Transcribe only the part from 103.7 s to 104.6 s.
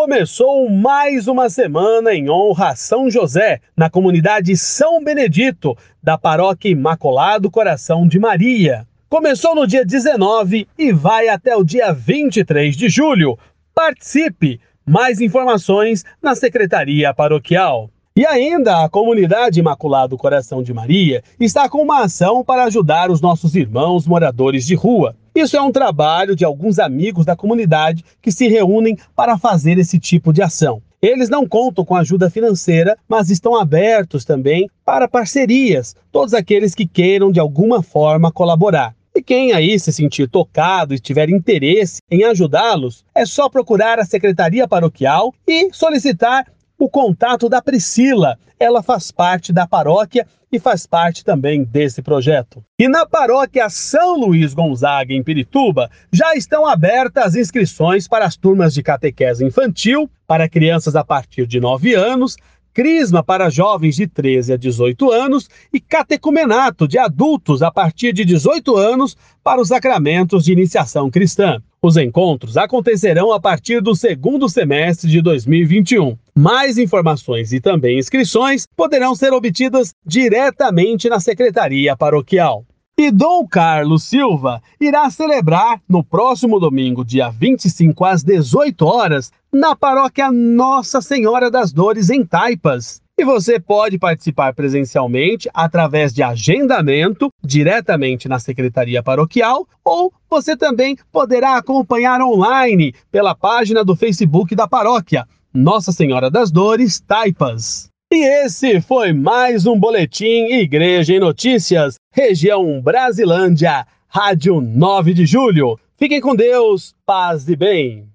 do Facebook